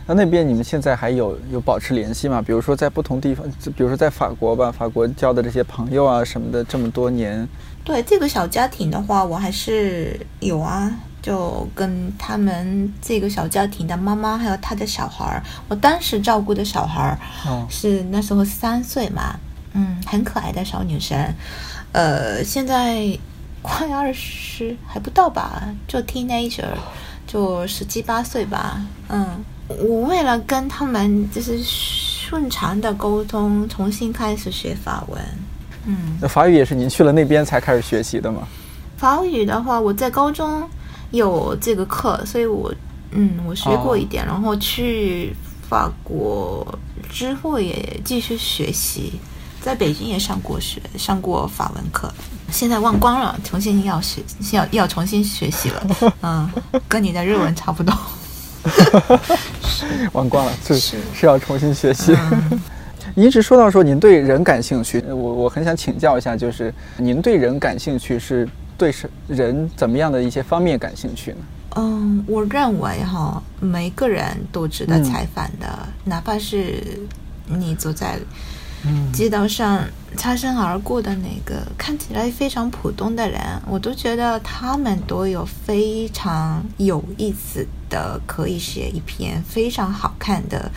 [0.07, 2.41] 那那边你们现在还有有保持联系吗？
[2.41, 7.47] 比如说在不同地方，比如说在法国吧，法国交的这些朋友啊什么的，这么多年，
[7.83, 19.35] 对这个小家庭的话，我还是有啊，就跟他们这个小家庭的妈妈还有他的小孩儿，我当时照顾的小孩儿哦是那时候三岁嘛，
[19.73, 21.17] 嗯，很可爱的小女生，
[21.91, 23.05] 呃，现在
[23.61, 26.69] 快二十还不到吧，就 teenager，
[27.27, 35.21] 就十七八岁吧，嗯，我为了跟他们就是顺畅的沟通，重新开始学法文，
[35.85, 36.17] 嗯。
[36.21, 38.47] 那法语也是您去了那边才开始学习的吗？
[38.97, 40.63] 法语的话，我在高中
[41.11, 42.73] 有这个课，所以我
[43.11, 45.35] 嗯，我学过一点，然后去
[45.67, 46.67] 法国
[47.09, 49.19] 之后也继续学习，
[49.61, 52.11] 在北京也上过学，上过法文课，
[52.51, 54.21] 现在忘光了，重新要学，
[54.53, 55.87] 要要重新学习了，
[56.21, 56.49] 嗯，
[56.87, 57.93] 跟你的日文差不多。
[60.13, 62.15] 忘光了，是是是要重新学习。
[62.31, 62.61] 嗯
[63.15, 68.47] 您一直说到说您对人感兴趣，我我很想请教一下，就是您对人感兴趣是
[68.79, 71.37] 对是人怎么样的一些方面感兴趣呢？
[71.75, 76.81] 嗯，我认为哈，每个人都值得嗯采访的，哪怕是
[77.45, 78.17] 你走在
[78.85, 79.83] 嗯街道上
[80.15, 90.71] 擦身而过的那个看起来非常普通的人，我都觉得他们都有非常有意思的，可以写一篇非常好看的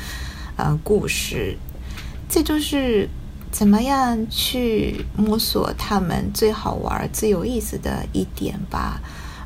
[0.56, 1.56] 呃故事。
[2.28, 3.08] 这就是
[3.52, 9.00] 怎么样去摸索他们最好玩、最有意思的一点吧。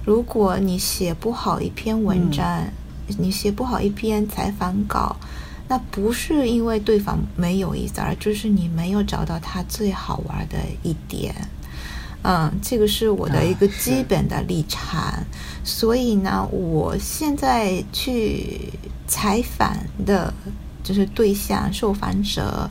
[0.05, 2.69] 如果你写不好一篇文章，
[3.19, 5.17] 你写不好一篇采访稿，
[5.67, 11.35] 那不是因为对方没有意思，而就是你没有找到他最好玩的一点。
[12.23, 15.13] 嗯，这个是我的一个基本的立场。
[15.65, 18.73] 所以呢，我现在去
[19.09, 20.33] 采访的，
[20.85, 22.71] 就是对象、受访者，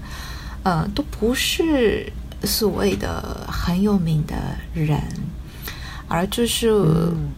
[0.66, 2.12] 呃，都不是
[2.44, 4.36] 所谓的很有名的
[4.74, 5.00] 人，
[6.10, 6.70] 而就是。
[6.70, 7.30] 嗯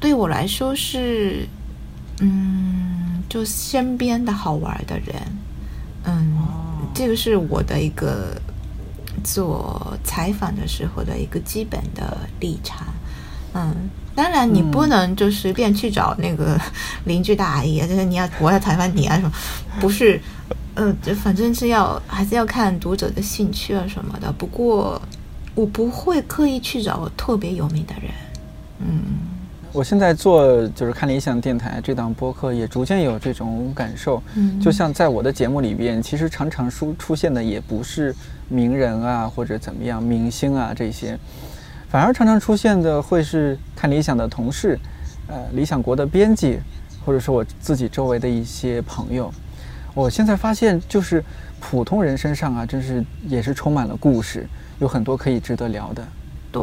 [0.00, 1.48] 对我来说是，
[2.20, 5.14] 嗯，就身边的好玩的人，
[6.02, 8.38] 嗯，哦这个是我的一个
[9.22, 12.86] 做采访的时候的一个基本的立场，
[13.54, 13.74] 嗯，
[14.14, 16.60] 当然你不嗯能就随便去找那个
[17.06, 19.32] 邻居大阿姨啊，就是你要我要采访你啊什么，
[19.80, 20.20] 不是，
[20.74, 24.32] 呃，就反正是要还是要看读者的兴趣啊什么的。
[24.32, 25.00] 不过
[25.54, 28.10] 我不会刻意去找特别有名的人，
[28.80, 29.02] 嗯。
[29.72, 34.22] 我现在做就是看理想电台这档播客，也逐渐有这种感受。
[34.36, 38.14] 嗯就像在我的节目里边，其实常常出出现的也不是
[38.48, 41.18] 名人啊，或者怎么样明星啊这些，
[41.88, 44.78] 反而常常出现的会是看理想的同事，
[45.26, 46.60] 呃，理想国的编辑，
[47.04, 49.28] 或者说我自己周围的一些朋友，
[49.94, 51.24] 我现在发现就是
[51.60, 54.46] 普通人身上啊，真是也是充满了故事，
[54.80, 56.06] 有很多可以值得聊的。
[56.52, 56.62] 对，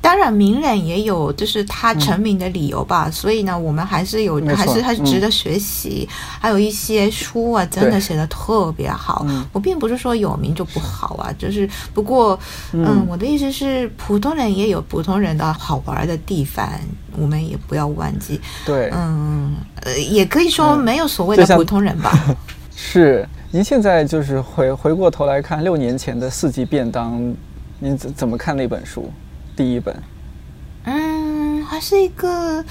[0.00, 6.08] 当然名人也有就是他成名的理由吧，所以呢，我们还是有，还是还是值得学习。
[6.40, 9.26] 还有一些书啊，真的写的特别好。
[9.52, 12.38] 我并不是说有名就不好啊，就是不过，
[12.70, 16.70] 嗯，我的意思是，普通人也有普通人的好玩的地方，
[17.16, 18.40] 我们也不要忘记。
[18.64, 22.36] 对，嗯，呃，也可以说没有所谓的普通人吧。
[22.76, 27.34] 是，您现在就是回回过头来看六年前的四季便当，
[27.78, 29.10] 您怎怎么看那本书？
[29.56, 29.96] 第一本，
[30.84, 32.64] 嗯，还是一个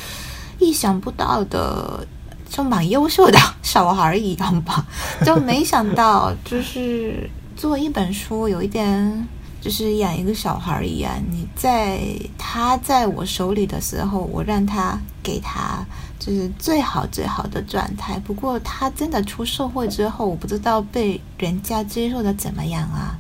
[0.60, 2.06] 意想不到的，
[2.50, 4.86] 就蛮优秀的小孩一样吧。
[5.26, 9.28] 就没想到，就是做一本书，有一点
[9.62, 11.14] 就是养一个小孩一样。
[11.30, 12.02] 你在
[12.38, 15.86] 他在我手里的时候，我让他给他
[16.24, 18.18] 就是最好最好的状态。
[18.20, 23.18] 不过他真的出社会之后，我不知道被人家接受的怎么样啊。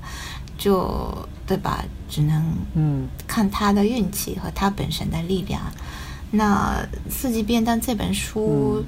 [0.55, 1.11] 就
[1.45, 1.83] 对吧？
[2.07, 2.41] 只能
[2.75, 5.59] 嗯看他的运气和他本身的力量。
[6.31, 6.77] 那
[7.11, 8.85] 《四季便当》这本书，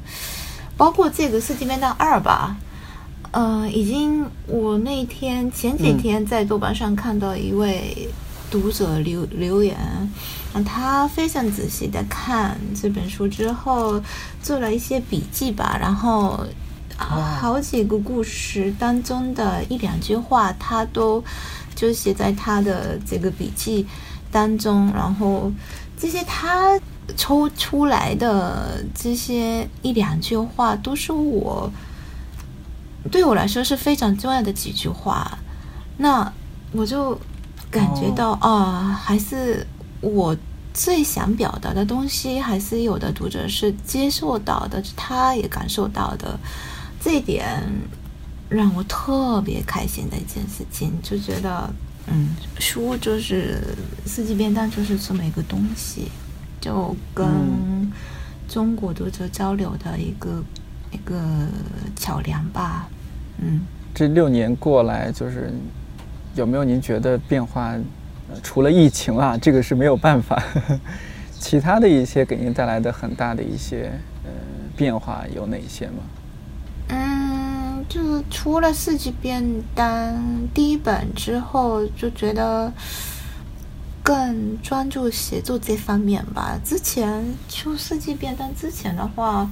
[0.77, 2.55] 包括这个《四季便当二》吧，
[3.31, 8.07] 呃，已经我那天前几天在豆瓣上看到一位
[8.61, 9.77] 读者留留言，
[10.65, 14.01] 他非常仔细的看这本书之后，
[14.41, 16.45] 做了一些笔记吧，然后
[16.97, 21.23] 好几个故事当中的一两句话，他都。
[21.75, 23.85] 就写在他的这个笔记
[24.31, 25.51] 当中，然后
[25.99, 26.79] 这些他
[27.17, 31.69] 抽出来的这些一两句话，都是我
[33.11, 35.37] 对我来说是非常重要的几句话。
[35.97, 36.31] 那
[36.71, 37.19] 我就
[37.75, 39.67] 感觉到啊，还是
[39.99, 40.33] 我
[40.73, 46.39] 最想表达的东西，还是有的读者是接受到的，他也感受到的
[47.01, 47.61] 这一点。
[48.47, 51.67] 让我特别开心的一件事情，就觉得，
[52.05, 53.59] 嗯，书就是
[54.05, 56.11] 四季便当，就是这么一个东西，
[56.61, 57.25] 就跟
[58.47, 60.43] 中国读者交流的一个
[60.91, 61.19] 一个
[61.95, 62.87] 桥梁吧。
[63.39, 63.61] 嗯，
[63.95, 65.51] 这六年过来，就是
[66.35, 67.73] 有没有您觉得变化？
[68.43, 70.79] 除了疫情啊，这个是没有办法，呵 呵
[71.39, 73.91] 其他的一些给您带来的很大的一些
[74.23, 74.31] 呃
[74.75, 76.03] 变化有哪些吗？
[76.87, 79.43] 嗯就是出了四季便
[79.73, 80.19] 当
[80.53, 82.71] 第一本之后，就觉得
[84.03, 86.59] 更专注写作这方面吧。
[86.65, 89.47] 之前出四季便当之前的话，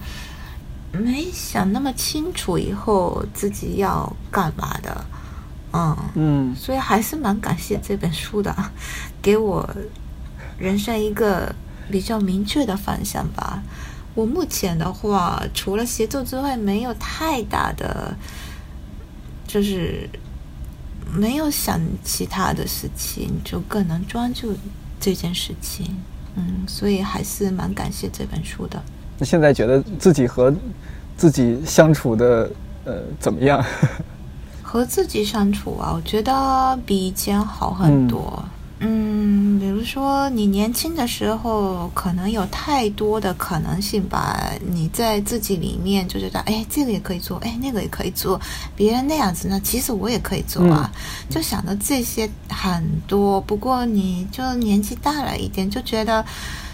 [0.92, 5.06] 没想那么清楚以后自己要干嘛的，
[5.74, 8.56] 嗯嗯，所以还是蛮感谢这本书的，
[9.22, 9.68] 给我
[10.58, 11.54] 人生一个
[11.92, 13.62] 比较明确的方向吧。
[14.16, 18.16] 我目前的话，除了写作之外，没有太大的，
[19.48, 20.08] 就是
[21.12, 24.56] 没有想其他的事情，就更能专注
[25.00, 25.96] 这件事情。
[26.36, 28.80] 嗯，所以还是蛮感谢这本书的。
[29.18, 30.54] 那现在觉得自己和
[31.18, 32.52] 自己相处的
[32.86, 33.64] 呃怎么样？
[34.74, 38.44] 和自己相处啊，我觉得比以前好很多。
[38.80, 44.50] 嗯，比如说你年轻的时候，可能有太多的可能性吧。
[44.66, 48.42] 你在自己里面就觉得，哎，这个也可以做，哎，那个也可以做。
[48.76, 50.92] 别人那样子呢，其实我也可以做啊。
[51.30, 53.40] 就想到这些很多。
[53.42, 56.26] 不过你就年纪大了一点，就觉得。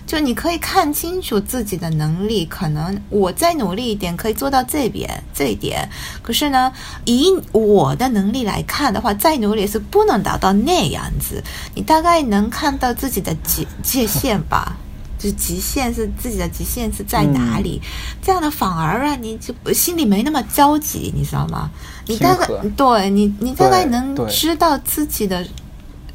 [0.09, 5.87] 就你可以看清楚自己的能力，可能我再努力一点可以做到这边这一点，
[6.23, 6.73] 可是呢，
[7.05, 11.43] 以我的能力来看的话，再努力是不能达到那样子。
[11.75, 14.75] 你大概能看到自己的界界限吧？
[15.19, 17.79] 就极限是自己的极限是在哪里？
[18.19, 21.69] 这样的反而让你就心里没那么焦急，你知道吗？
[22.07, 25.45] 你大概对你，你大概能知道自己的。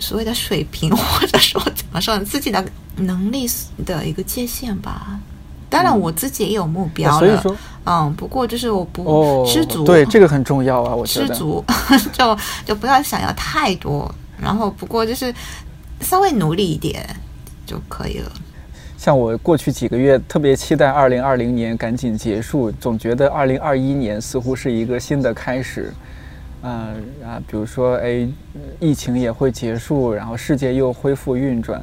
[0.04, 2.62] 所谓的水平，或者说怎么说，自己的
[2.96, 3.48] 能力
[3.86, 5.18] 的一个界限吧。
[5.70, 10.94] 当然，我自己也有目标所以说，嗯，不过就是我不知足，对这个很重要啊。
[10.94, 11.64] 我知足
[12.12, 15.34] 就就不要想要太多，然后不过就是
[16.02, 17.04] 稍微努力一点
[17.64, 18.30] 就可以了。
[18.98, 25.92] 像我过去几个月特别期待二零二零年赶紧结束，总觉得二零二一年似乎是一个新的开始。
[26.66, 28.26] 嗯啊，比如说，哎，
[28.80, 31.80] 疫情也会结束，然后世界又恢复运转。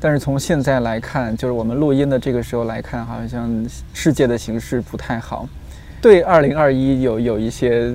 [0.00, 5.46] 但是从现在来看，就是我们录音的这个时候来看，好像世界的形势不太好。
[6.00, 7.94] 对二零二一有有一些，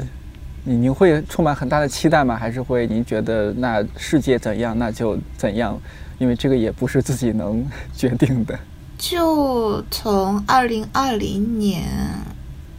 [0.64, 2.36] 您您会充满很大的期待吗？
[2.36, 5.80] 还是会您觉得那世界怎样那就怎样？
[6.20, 7.66] 因为这个也不是自己能
[7.98, 8.60] 决定的。
[8.98, 11.84] 就从二零二零年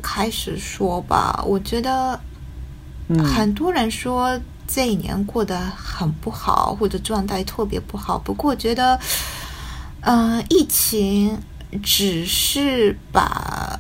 [0.01, 2.19] 开始说吧，我觉得
[3.25, 8.19] 很多人说这一年过得很不好，或者状态特别不好。
[8.19, 8.99] 不过我觉得，
[10.01, 11.39] 嗯，疫情
[11.83, 13.79] 只是把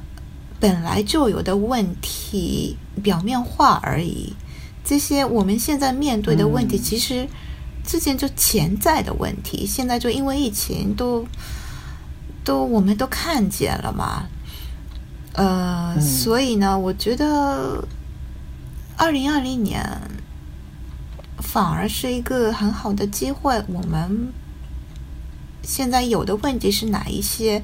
[0.60, 4.34] 本来就有的问题表面化而已。
[4.84, 7.26] 这些我们现在面对的问题，其实
[7.84, 11.26] 之前就潜在的问题，现在就因为疫情都。
[12.44, 14.24] 都我们都看见了嘛，
[15.34, 17.86] 呃，所以呢，我觉得
[18.96, 19.82] 二零二零年
[21.38, 23.62] 反而是一个很好的机会。
[23.68, 24.32] 我们
[25.62, 27.62] 现在有的问题是哪一些？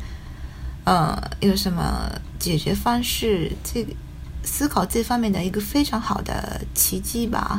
[0.84, 3.52] 呃，有什么解决方式？
[3.62, 3.92] 这个
[4.42, 7.58] 思考这方面的一个非常好的契机吧。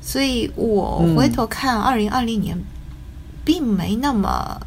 [0.00, 2.58] 所以我回头看二零二零年，
[3.44, 4.60] 并没那么。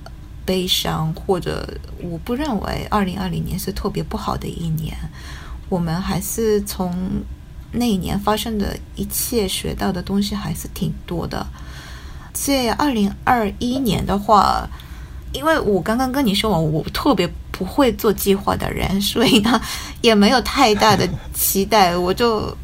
[0.47, 1.67] 悲伤，或者
[2.03, 4.95] 我不认为二零二零年是特别不好的一年。
[5.69, 6.93] 我们还是从
[7.71, 11.45] 那一年发生的一切学到的东西还是挺多的。
[12.33, 14.67] 这二零二一年的话，
[15.31, 19.61] 因为我刚刚跟你说我我特别不会做计划的人，所以呢
[20.01, 22.55] 也没有太大的期待，我就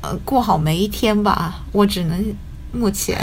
[0.00, 1.62] 呃过好每一天吧。
[1.72, 2.34] 我只能。
[2.72, 3.16] 目前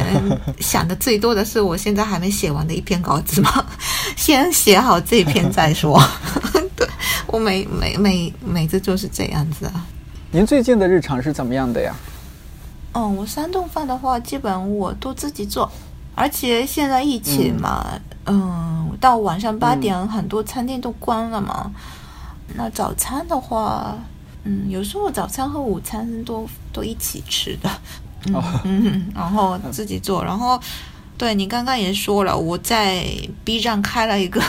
[0.60, 3.64] 想的最多的是，我现在还没写完的一篇稿子嘛，
[4.18, 6.02] 先写好这篇再说。
[6.76, 6.88] 对
[7.28, 9.86] 我每每每每次就是这样子啊。
[10.36, 11.96] 您最近的日常是怎么样的呀？
[12.94, 15.72] 嗯，我三顿饭的话，基本我都自己做，
[16.16, 17.86] 而且现在疫情嘛，
[18.26, 21.72] 嗯，到晚上八点很多餐厅都关了嘛。
[22.56, 23.96] 那早餐的话，
[24.44, 27.70] 嗯，有时候早餐和午餐都都一起吃的。
[28.64, 30.60] 嗯， 然后自己做，然后
[31.16, 33.06] 对你刚刚也说了，我在
[33.44, 34.42] B 站开了一个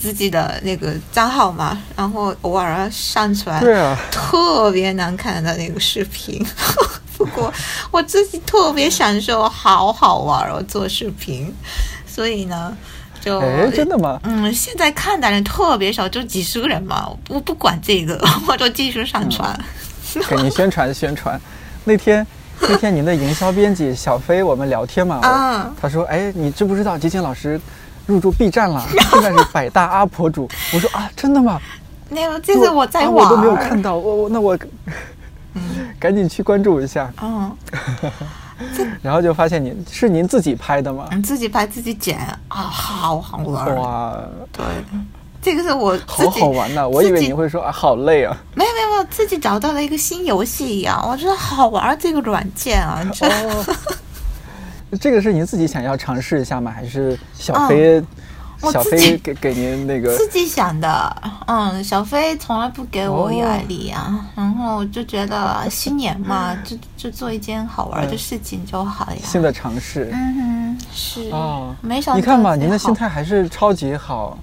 [0.00, 6.44] 自己的那个账号嘛，然后偶尔上传，对啊，特别难看的那个视频，
[7.18, 7.52] 不过
[7.90, 11.54] 我自己特别享受，好好玩哦，做视频，
[12.06, 12.74] 所以呢，
[13.20, 14.18] 就哎，真的吗？
[14.24, 19.54] 嗯，现在看的人特别少，就几十个人嘛，我不管这个， 我就继续上传，
[20.28, 21.38] 给您宣传宣传，
[21.84, 22.26] 那天。
[22.68, 25.18] 那天您的营销编辑小飞，我们聊天嘛，
[25.80, 27.58] 他说：“哎，你知不知道吉庆老师
[28.10, 28.84] 入驻 B 站了？
[29.12, 31.58] 现在是百大阿婆主。”我说：“啊，真的吗？”
[32.10, 33.94] 那个这是我在玩，我都没有看到。
[33.96, 34.58] 我我那我，
[35.98, 37.10] 赶紧去关注一下。
[37.22, 37.56] 嗯，
[39.00, 41.08] 然后就发现您是您自己拍的吗？
[41.24, 44.18] 自己拍自己剪啊，好好玩哇！
[44.52, 44.64] 对。
[45.42, 46.86] 这个是我好好玩呐！
[46.86, 48.36] 我以为你会说啊，好累啊。
[48.54, 53.00] 没有没有没有，自己找到了一个新游戏一样，我觉得好玩这个软件啊。
[53.22, 53.74] 哦，
[54.98, 56.70] 这个是您自己想要尝试一下吗？
[56.70, 58.02] 还是小飞
[58.72, 61.22] 小飞给给您那个自己想的？
[61.46, 69.18] 嗯，小飞从来不给我压力啊，然后就觉得新年嘛，就就做一件好玩的事情就好呀。
[69.24, 74.38] 新的尝试，嗯哼，是哦，没想到你看吧，您的心态还是超级好。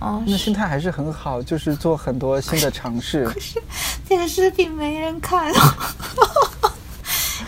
[0.00, 3.24] 哦，那心态还是很好，就是做很多新的尝试。
[3.24, 3.60] 可是
[4.08, 5.52] 这个视频没人看，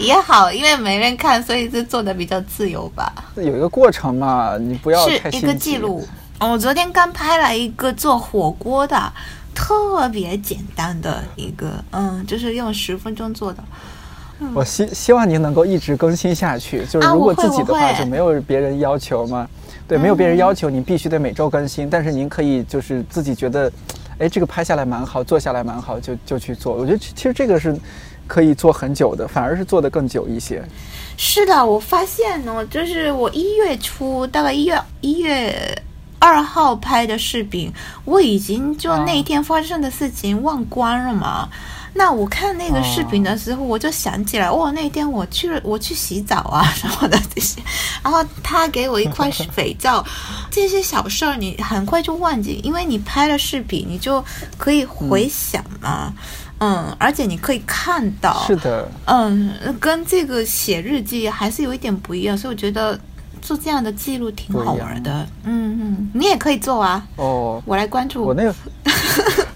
[0.00, 3.12] 也好，因为没人看，所以就做的比较自由吧。
[3.36, 6.02] 有一个过程嘛，你不要是一个记录。
[6.40, 9.12] 我昨天刚拍了一个做火锅的，
[9.54, 13.62] 特别简单的一个，嗯，就是用十分钟做的。
[14.54, 19.46] 我希希望您能够一直更新下去，就是如果自己的话就没有别人要求嘛。
[19.86, 21.90] 对，没有别人要求，您必须得每周更新。
[21.90, 23.70] 但是您可以就是自己觉得，
[24.18, 26.74] 哎，这个拍下来蛮好，做下来蛮好，就就去做。
[26.74, 27.76] 我觉得其实这个是
[28.30, 30.62] 可以做很久的，反而是做的更久一些。
[31.16, 35.82] 是的，我发现呢，就是我一月初，大概一月一月
[36.20, 37.72] 二号拍的视频，
[38.04, 41.48] 我已经就那一天发生的事情忘光了嘛。
[41.92, 47.60] 那我看那个视频的时候，我就想起来，哇，那天我去了，我去洗澡啊什么的这些，
[48.00, 50.06] 然后他给我一块肥皂，
[50.52, 54.24] 这些小事儿你很快就忘记，因为你拍了视频，你就
[54.56, 56.39] 可以回想嘛，嗯，
[56.98, 62.98] 而且你可以看到，是的，嗯，跟这个写日记还是有一点不一样，所以我觉得
[63.40, 68.24] 做这样的记录挺好玩的，嗯嗯，你也可以做啊，哦，我来关注。
[68.24, 68.54] 我那个。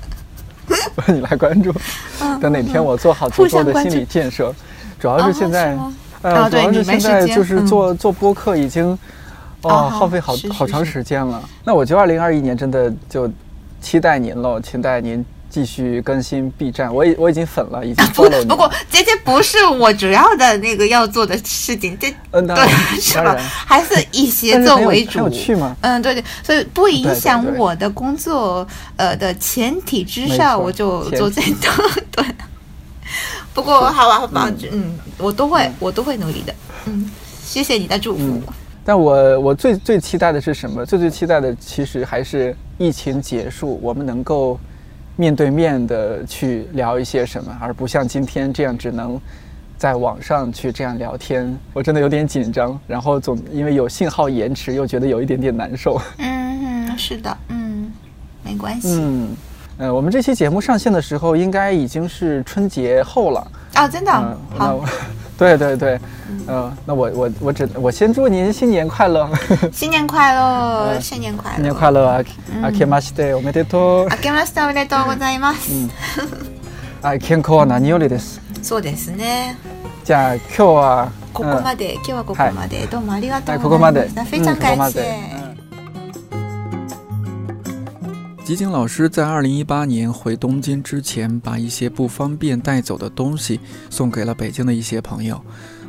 [1.09, 1.75] 你来关注，
[2.41, 4.55] 等哪天我做好足够的心理建设。
[4.99, 5.77] 主要是现在，
[6.23, 8.99] 呃，主要是现在就是做做播客已经，
[9.63, 11.43] 哦，耗费好好长时间了。
[11.65, 13.31] 那我就二零二一年真的就
[13.83, 15.23] 期待您喽，期待您
[15.55, 22.57] 继续更新 B 站，我已我已经粉了，已经不不过这些不是我主要的那个要做的事情，这嗯对
[23.01, 23.37] 是吧？
[23.39, 25.21] 还是以协作为主。
[25.21, 25.77] 有趣吗？
[25.83, 31.57] 嗯，对对，所以不影响我的工作呃的前提之下，我就做这个
[32.11, 32.25] 对。
[33.53, 36.53] 不过好吧好吧，嗯，我都会我都会努力的，
[36.87, 37.09] 嗯，
[37.45, 38.43] 谢谢你的祝福。
[38.85, 40.85] 但我我最最期待的是什么？
[40.85, 44.59] 最最期待的其实还是疫情结束，我们能够
[45.17, 49.21] 面对面的去聊一些什么，而不像今天这样只能
[49.77, 51.57] 在网上去这样聊天。
[51.73, 56.01] 我真的有点紧张，然后总因为有信号延迟，又觉得有一点点难受。
[56.19, 57.93] 嗯，是的，嗯，
[58.43, 58.99] 没关系。
[59.01, 59.29] 嗯，
[59.79, 63.51] 呃，我们这期节目上线的时候，应该已经是春节后了。
[63.75, 64.13] 啊，真的
[64.57, 64.85] 好。
[65.37, 65.99] 对对对，
[66.47, 69.29] 嗯，那我我我只我先祝您新年快乐，
[69.73, 72.25] 新年快乐，新年快乐，新年快乐啊！
[72.63, 74.07] あけましておめでとう。
[74.09, 75.73] あけましておめでとうございます。
[75.73, 75.91] うん。
[77.03, 78.41] あ、健康は何よりです。
[78.63, 79.59] そうですね。
[80.05, 84.25] じゃあ今日はここまで、今日はここまで、どうもありがとうございました。
[84.25, 85.44] 非常感谢。
[88.45, 95.43] 吉井老师在二零一八年回东京之前，把一些不方便带走的东西送给了北京的一些朋友。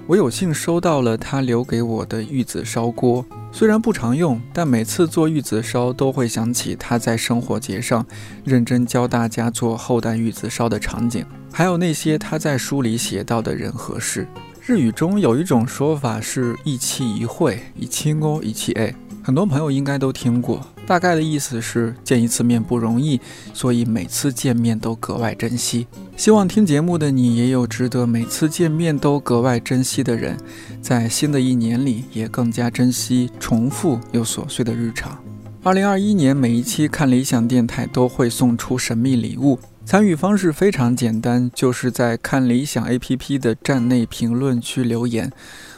[0.08, 8.06] 我有幸收到了他留给我的玉子烧锅，虽然不常用，但每次做玉子烧都会想起他在生活节上
[8.46, 14.26] 认真教大家做厚蛋玉子烧的场景，还有那些他在书里写到的人和事。
[14.62, 18.96] 日语中有一种说法是一期一会，一期哦，一期哎。
[19.26, 23.20] 很多朋友应该都听过，大概的意思是见一次面不容易，
[23.56, 25.88] 所以每次见面都格外珍惜。
[26.16, 30.38] 希望听节目的你也有值得每次见面都格外珍惜的人，
[30.80, 35.18] 在新的一年里也更加珍惜重复又琐碎的日常。
[35.64, 45.32] 二零二一年每一期看理想电台都会送出神秘礼物，参与方式非常简单，就是在看理想 APP 的站内评论区留言。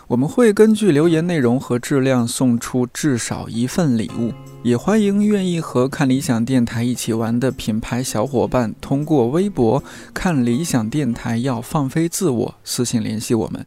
[0.10, 4.32] 我们会根据留言内容和质量送出至少一份礼物，
[4.64, 9.84] 也欢迎愿意和看理想电台一起玩的品牌小伙伴通过微博
[10.16, 13.66] “看理想电台”要放飞自我私信联系我们。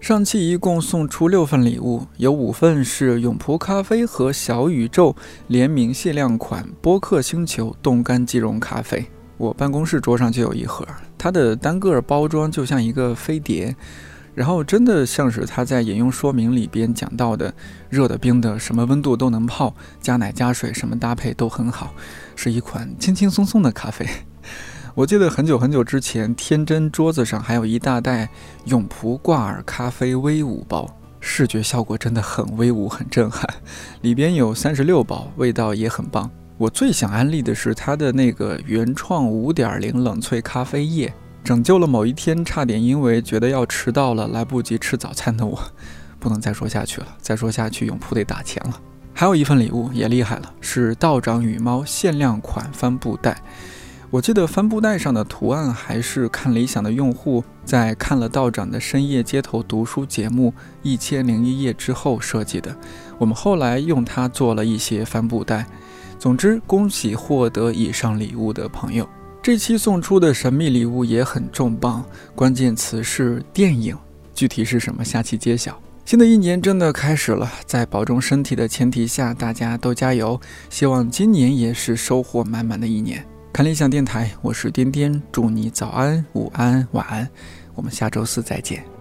[0.00, 5.14] 上期一共送出六份礼物，有五份是永璞咖啡和小宇宙
[5.46, 9.06] 联名限量款波克星球冻干即溶咖啡。
[9.42, 10.86] 我办公室桌上就有一盒，
[11.18, 13.74] 它的单个包装就像一个飞碟，
[14.36, 17.52] 然后真的像是它在引用说明里边讲到的，
[17.90, 21.92] 热的、冰的，什么温度都能泡，加奶加水，什么搭配都很好，
[22.36, 24.06] 是一款轻轻松松的咖啡。
[24.94, 28.28] 我记得很久很久之前，天真桌子上还有一大袋
[28.66, 30.88] 永璞挂耳咖啡威武包，
[31.18, 33.44] 视觉效果真的很威武、很震撼，
[34.02, 36.30] 里边有三十六包，味道也很棒。
[36.62, 45.60] 我最想安利的是它的那个原创五点零冷萃咖啡液，拯救了某一天差点因为觉得要迟到了来不及吃早餐的我。
[46.20, 48.80] 不能再说下去了，再说下去永璞得打钱了。
[49.12, 53.42] 还有一份礼物也厉害了，是道长与猫限量款帆布袋。
[54.08, 60.54] 我记得帆布袋上的图案还是看理想的用户在看了道长的深夜街头读书节目
[60.84, 62.76] 《一千零一夜》之后设计的。
[63.18, 65.66] 我们后来用它做了一些帆布袋。
[66.22, 69.08] 总之，恭喜获得以上礼物的朋友。
[69.42, 73.98] 这期送出的神秘礼物也很重磅，关键词是电影，
[74.32, 75.76] 具体是什么，下期揭晓。
[76.04, 80.40] 新的一年真的开始了，在保重身体的前提下，大家都加油。
[80.70, 83.26] 希望今年也是收获满满的一年。
[83.52, 87.28] 看理想电台，我是颠颠，祝你早安、午安、晚安。
[87.74, 88.91] 我们下周四再见。